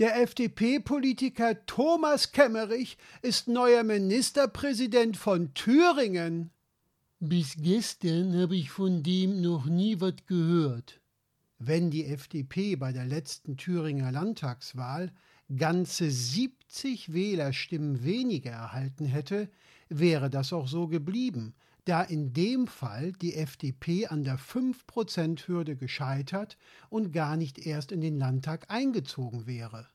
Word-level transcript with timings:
Der 0.00 0.20
FDP-Politiker 0.20 1.64
Thomas 1.66 2.32
Kemmerich 2.32 2.98
ist 3.22 3.46
neuer 3.46 3.84
Ministerpräsident 3.84 5.16
von 5.16 5.54
Thüringen. 5.54 6.50
Bis 7.20 7.54
gestern 7.56 8.36
habe 8.36 8.56
ich 8.56 8.72
von 8.72 9.04
dem 9.04 9.40
noch 9.40 9.66
nie 9.66 10.00
was 10.00 10.14
gehört. 10.26 11.00
Wenn 11.60 11.92
die 11.92 12.06
FDP 12.06 12.74
bei 12.74 12.90
der 12.90 13.04
letzten 13.04 13.56
Thüringer 13.56 14.10
Landtagswahl 14.10 15.12
ganze 15.56 16.10
70 16.10 17.12
Wählerstimmen 17.12 18.02
weniger 18.02 18.50
erhalten 18.50 19.06
hätte, 19.06 19.48
wäre 19.88 20.28
das 20.28 20.52
auch 20.52 20.66
so 20.66 20.88
geblieben, 20.88 21.54
da 21.84 22.02
in 22.02 22.32
dem 22.32 22.66
Fall 22.66 23.12
die 23.12 23.34
FDP 23.34 24.06
an 24.06 24.24
der 24.24 24.38
5%-Hürde 24.38 25.76
gescheitert 25.76 26.56
und 26.88 27.12
gar 27.12 27.36
nicht 27.36 27.58
erst 27.58 27.92
in 27.92 28.00
den 28.00 28.18
Landtag 28.18 28.70
eingezogen 28.70 29.46
wäre. 29.46 29.88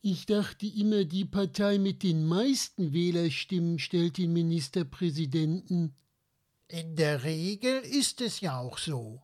Ich 0.00 0.26
dachte 0.26 0.66
immer, 0.66 1.04
die 1.04 1.24
Partei 1.24 1.78
mit 1.78 2.02
den 2.02 2.26
meisten 2.26 2.92
Wählerstimmen 2.92 3.78
stellt 3.78 4.18
den 4.18 4.34
Ministerpräsidenten. 4.34 5.94
In 6.68 6.96
der 6.96 7.24
Regel 7.24 7.80
ist 7.80 8.20
es 8.20 8.40
ja 8.40 8.58
auch 8.58 8.78
so. 8.78 9.22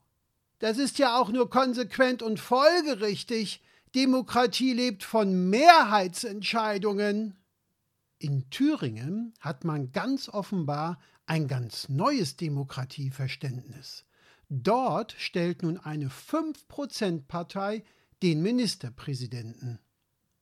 Das 0.59 0.79
ist 0.79 0.99
ja 0.99 1.19
auch 1.19 1.31
nur 1.31 1.51
konsequent 1.51 2.23
und 2.23 2.41
folgerichtig. 2.41 3.63
Demokratie 3.95 4.73
lebt 4.73 5.05
von 5.05 5.51
Mehrheitsentscheidungen. 5.51 7.37
In 8.23 8.51
Thüringen 8.51 9.33
hat 9.41 9.65
man 9.65 9.93
ganz 9.93 10.29
offenbar 10.29 11.01
ein 11.25 11.49
ganz 11.49 11.89
neues 11.89 12.37
Demokratieverständnis. 12.37 14.05
Dort 14.51 15.15
stellt 15.17 15.63
nun 15.63 15.79
eine 15.79 16.09
5%-Partei 16.09 17.83
den 18.23 18.43
Ministerpräsidenten. 18.43 19.79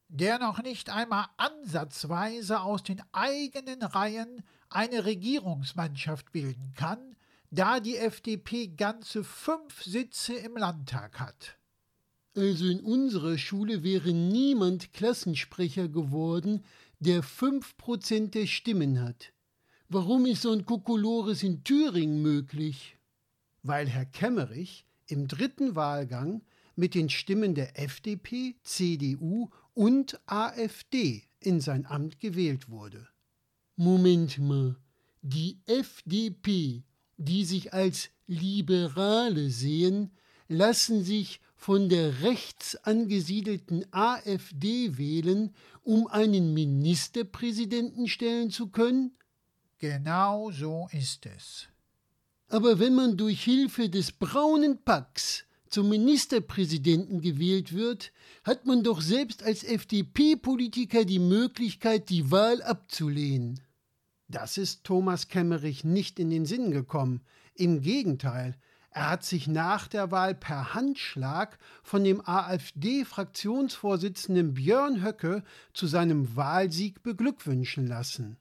Der 0.08 0.40
noch 0.40 0.60
nicht 0.60 0.90
einmal 0.90 1.26
ansatzweise 1.36 2.62
aus 2.62 2.82
den 2.82 3.00
eigenen 3.12 3.82
Reihen 3.82 4.42
eine 4.70 5.04
Regierungsmannschaft 5.04 6.32
bilden 6.32 6.72
kann, 6.74 7.14
da 7.52 7.78
die 7.78 7.96
FDP 7.96 8.66
ganze 8.66 9.22
fünf 9.22 9.84
Sitze 9.84 10.34
im 10.34 10.56
Landtag 10.56 11.20
hat. 11.20 11.58
Also 12.36 12.66
in 12.66 12.80
unserer 12.80 13.38
Schule 13.38 13.82
wäre 13.82 14.12
niemand 14.12 14.92
Klassensprecher 14.92 15.88
geworden, 15.88 16.64
der 17.00 17.22
fünf 17.22 17.76
Prozent 17.76 18.34
der 18.34 18.46
Stimmen 18.46 19.00
hat. 19.00 19.32
Warum 19.88 20.26
ist 20.26 20.42
so 20.42 20.52
ein 20.52 20.66
Kokolores 20.66 21.42
in 21.42 21.64
Thüringen 21.64 22.20
möglich? 22.22 22.96
Weil 23.62 23.88
Herr 23.88 24.04
Kemmerich 24.04 24.84
im 25.06 25.28
dritten 25.28 25.74
Wahlgang 25.74 26.42
mit 26.76 26.94
den 26.94 27.08
Stimmen 27.08 27.54
der 27.54 27.78
FDP, 27.78 28.56
CDU 28.62 29.48
und 29.74 30.20
AfD 30.26 31.24
in 31.40 31.60
sein 31.60 31.86
Amt 31.86 32.20
gewählt 32.20 32.68
wurde. 32.68 33.08
Moment 33.76 34.38
mal, 34.38 34.76
die 35.22 35.58
FDP, 35.66 36.82
die 37.16 37.44
sich 37.44 37.72
als 37.72 38.10
Liberale 38.26 39.50
sehen, 39.50 40.10
lassen 40.48 41.02
sich 41.04 41.40
von 41.58 41.88
der 41.88 42.22
rechts 42.22 42.76
angesiedelten 42.76 43.84
AfD 43.90 44.96
wählen, 44.96 45.54
um 45.82 46.06
einen 46.06 46.54
Ministerpräsidenten 46.54 48.06
stellen 48.06 48.50
zu 48.50 48.68
können? 48.68 49.10
Genau 49.80 50.52
so 50.52 50.88
ist 50.92 51.26
es. 51.26 51.66
Aber 52.48 52.78
wenn 52.78 52.94
man 52.94 53.16
durch 53.16 53.42
Hilfe 53.42 53.90
des 53.90 54.12
braunen 54.12 54.82
Packs 54.84 55.44
zum 55.68 55.88
Ministerpräsidenten 55.88 57.20
gewählt 57.20 57.74
wird, 57.74 58.12
hat 58.44 58.64
man 58.64 58.84
doch 58.84 59.02
selbst 59.02 59.42
als 59.42 59.64
FDP-Politiker 59.64 61.04
die 61.04 61.18
Möglichkeit, 61.18 62.08
die 62.08 62.30
Wahl 62.30 62.62
abzulehnen. 62.62 63.60
Das 64.28 64.58
ist 64.58 64.84
Thomas 64.84 65.26
Kemmerich 65.26 65.82
nicht 65.82 66.20
in 66.20 66.30
den 66.30 66.46
Sinn 66.46 66.70
gekommen. 66.70 67.22
Im 67.54 67.80
Gegenteil, 67.80 68.56
er 68.98 69.08
hat 69.10 69.24
sich 69.24 69.46
nach 69.46 69.86
der 69.86 70.10
Wahl 70.10 70.34
per 70.34 70.74
Handschlag 70.74 71.56
von 71.84 72.02
dem 72.02 72.20
AfD-Fraktionsvorsitzenden 72.28 74.54
Björn 74.54 75.04
Höcke 75.04 75.44
zu 75.72 75.86
seinem 75.86 76.34
Wahlsieg 76.34 77.04
beglückwünschen 77.04 77.86
lassen. 77.86 78.38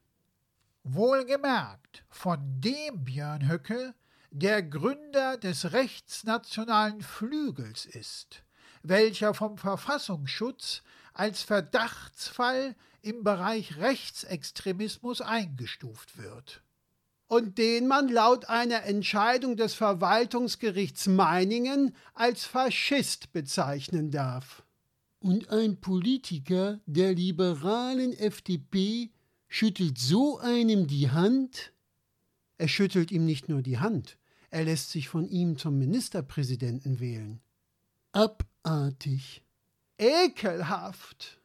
Wohlgemerkt 0.84 2.04
von 2.10 2.40
dem 2.60 3.06
Björn 3.06 3.48
Höcke, 3.48 3.94
der 4.32 4.64
Gründer 4.64 5.38
des 5.38 5.74
rechtsnationalen 5.74 7.02
Flügels 7.02 7.86
ist, 7.86 8.42
welcher 8.82 9.36
vom 9.36 9.60
Verfassungsschutz 9.60 10.82
als 11.14 11.44
Verdachtsfall 11.44 12.76
im 13.04 13.24
Bereich 13.24 13.78
Rechtsextremismus 13.78 15.22
eingestuft 15.22 16.18
wird. 16.18 16.64
Und 17.28 17.58
den 17.58 17.88
man 17.88 18.08
laut 18.08 18.46
einer 18.46 18.84
Entscheidung 18.84 19.58
des 19.58 19.74
Verwaltungsgerichts 19.74 21.08
Meiningen 21.08 21.94
als 22.14 22.46
Faschist 22.46 23.34
bezeichnen 23.34 24.12
darf. 24.12 24.64
Und 25.20 25.50
ein 25.50 25.82
Politiker 25.82 26.80
der 26.86 27.14
liberalen 27.14 28.14
FDP 28.14 29.12
schüttelt 29.50 29.98
so 29.98 30.38
einem 30.38 30.88
die 30.88 31.12
Hand? 31.12 31.74
Er 32.58 32.70
schüttelt 32.70 33.12
ihm 33.12 33.26
nicht 33.26 33.50
nur 33.50 33.62
die 33.62 33.78
Hand, 33.78 34.18
er 34.50 34.64
lässt 34.64 34.92
sich 34.92 35.10
von 35.10 35.28
ihm 35.28 35.58
zum 35.58 35.78
Ministerpräsidenten 35.78 37.00
wählen. 37.00 37.42
Abartig. 38.14 39.44
Ekelhaft. 39.98 41.42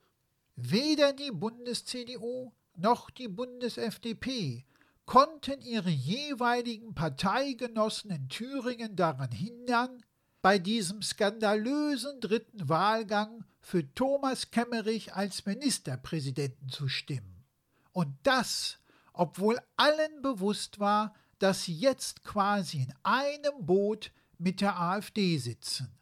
Weder 0.54 1.12
die 1.12 1.32
Bundes-CDU 1.32 2.52
noch 2.76 3.10
die 3.10 3.28
Bundes-FDP 3.28 4.64
konnten 5.12 5.60
ihre 5.60 5.90
jeweiligen 5.90 6.94
Parteigenossen 6.94 8.10
in 8.10 8.30
Thüringen 8.30 8.96
daran 8.96 9.30
hindern, 9.30 10.02
bei 10.40 10.58
diesem 10.58 11.02
skandalösen 11.02 12.18
dritten 12.20 12.66
Wahlgang 12.70 13.44
für 13.60 13.94
Thomas 13.94 14.50
Kemmerich 14.52 15.12
als 15.12 15.44
Ministerpräsidenten 15.44 16.70
zu 16.70 16.88
stimmen. 16.88 17.44
Und 17.92 18.08
das, 18.22 18.78
obwohl 19.12 19.60
allen 19.76 20.22
bewusst 20.22 20.80
war, 20.80 21.14
dass 21.38 21.64
sie 21.64 21.74
jetzt 21.74 22.24
quasi 22.24 22.78
in 22.78 22.94
einem 23.02 23.66
Boot 23.66 24.12
mit 24.38 24.62
der 24.62 24.80
AfD 24.80 25.36
sitzen. 25.36 25.92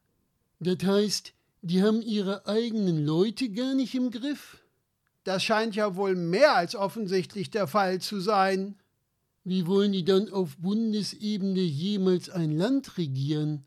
Das 0.60 0.84
heißt, 0.84 1.32
die 1.62 1.82
haben 1.82 2.00
ihre 2.00 2.46
eigenen 2.46 3.04
Leute 3.04 3.50
gar 3.50 3.74
nicht 3.74 3.96
im 3.96 4.12
Griff? 4.12 4.62
Das 5.24 5.42
scheint 5.42 5.74
ja 5.74 5.96
wohl 5.96 6.14
mehr 6.14 6.54
als 6.54 6.76
offensichtlich 6.76 7.50
der 7.50 7.66
Fall 7.66 8.00
zu 8.00 8.20
sein. 8.20 8.79
Wie 9.50 9.66
wollen 9.66 9.90
die 9.90 10.04
dann 10.04 10.30
auf 10.30 10.58
Bundesebene 10.58 11.62
jemals 11.62 12.30
ein 12.30 12.52
Land 12.52 12.98
regieren? 12.98 13.66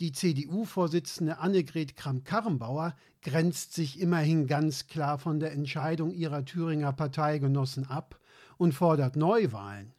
Die 0.00 0.10
CDU-Vorsitzende 0.10 1.36
Annegret 1.36 1.96
Kramp-Karrenbauer 1.96 2.96
grenzt 3.20 3.74
sich 3.74 4.00
immerhin 4.00 4.46
ganz 4.46 4.86
klar 4.86 5.18
von 5.18 5.38
der 5.38 5.52
Entscheidung 5.52 6.14
ihrer 6.14 6.46
Thüringer 6.46 6.94
Parteigenossen 6.94 7.84
ab 7.84 8.18
und 8.56 8.72
fordert 8.72 9.16
Neuwahlen. 9.16 9.92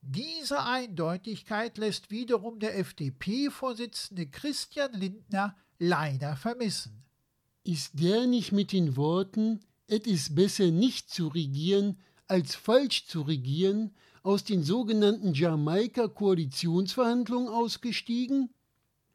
Diese 0.00 0.60
Eindeutigkeit 0.60 1.78
lässt 1.78 2.10
wiederum 2.10 2.58
der 2.58 2.76
FDP-Vorsitzende 2.78 4.26
Christian 4.26 4.92
Lindner 4.92 5.54
leider 5.78 6.34
vermissen. 6.34 7.04
Ist 7.62 8.00
der 8.00 8.26
nicht 8.26 8.50
mit 8.50 8.72
den 8.72 8.96
Worten, 8.96 9.60
es 9.86 10.00
ist 10.00 10.34
besser 10.34 10.72
nicht 10.72 11.10
zu 11.10 11.28
regieren, 11.28 11.96
als 12.28 12.54
falsch 12.54 13.06
zu 13.06 13.22
regieren, 13.22 13.92
aus 14.22 14.44
den 14.44 14.62
sogenannten 14.62 15.34
Jamaika-Koalitionsverhandlungen 15.34 17.48
ausgestiegen? 17.48 18.50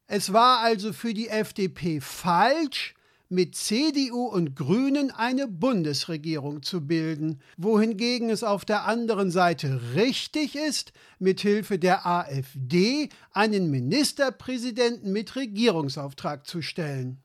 Es 0.07 0.33
war 0.33 0.59
also 0.59 0.91
für 0.91 1.13
die 1.13 1.29
FDP 1.29 2.01
falsch, 2.01 2.95
mit 3.33 3.55
CDU 3.55 4.27
und 4.27 4.55
Grünen 4.55 5.09
eine 5.09 5.47
Bundesregierung 5.47 6.61
zu 6.61 6.85
bilden, 6.85 7.41
wohingegen 7.57 8.29
es 8.29 8.43
auf 8.43 8.63
der 8.63 8.85
anderen 8.85 9.31
Seite 9.31 9.81
richtig 9.95 10.55
ist, 10.55 10.93
mit 11.17 11.41
Hilfe 11.41 11.79
der 11.79 12.05
AfD 12.05 13.09
einen 13.31 13.71
Ministerpräsidenten 13.71 15.11
mit 15.11 15.35
Regierungsauftrag 15.35 16.45
zu 16.45 16.61
stellen. 16.61 17.23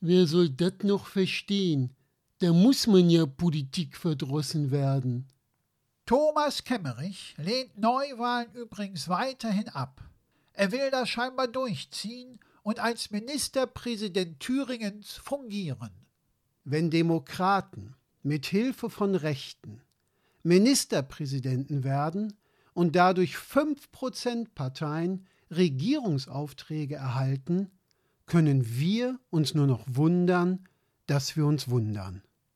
Wer 0.00 0.26
soll 0.26 0.50
das 0.50 0.74
noch 0.82 1.06
verstehen? 1.06 1.90
Da 2.40 2.54
muss 2.54 2.86
man 2.86 3.10
ja 3.10 3.26
Politik 3.26 3.98
verdrossen 3.98 4.70
werden. 4.70 5.28
Thomas 6.06 6.64
Kemmerich 6.64 7.34
lehnt 7.36 7.76
Neuwahlen 7.76 8.50
übrigens 8.54 9.10
weiterhin 9.10 9.68
ab. 9.68 10.02
Er 10.54 10.72
will 10.72 10.90
das 10.90 11.10
scheinbar 11.10 11.48
durchziehen 11.48 12.40
und 12.62 12.80
als 12.80 13.10
Ministerpräsident 13.10 14.40
Thüringens 14.40 15.12
fungieren. 15.12 15.90
Wenn 16.64 16.90
Demokraten 16.90 17.94
mit 18.22 18.46
Hilfe 18.46 18.88
von 18.88 19.14
Rechten 19.14 19.82
Ministerpräsidenten 20.42 21.84
werden 21.84 22.32
und 22.72 22.96
dadurch 22.96 23.36
5% 23.36 24.48
Parteien 24.54 25.26
Regierungsaufträge 25.50 26.94
erhalten, 26.94 27.70
können 28.24 28.78
wir 28.78 29.20
uns 29.28 29.52
nur 29.52 29.66
noch 29.66 29.84
wundern, 29.86 30.66
dass 31.04 31.36
wir 31.36 31.44
uns 31.44 31.68
wundern. 31.68 32.22